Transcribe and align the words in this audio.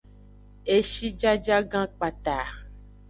Eshijajagan 0.75 1.85
kpata. 1.99 2.37